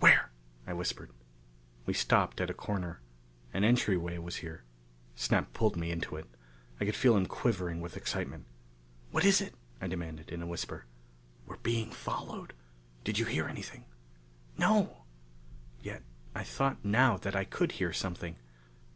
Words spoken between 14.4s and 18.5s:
"No!" Yet I thought now that I could hear something.